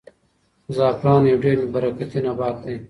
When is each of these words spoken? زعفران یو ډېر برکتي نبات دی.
زعفران 0.75 1.21
یو 1.29 1.37
ډېر 1.45 1.57
برکتي 1.73 2.19
نبات 2.25 2.55
دی. 2.63 2.75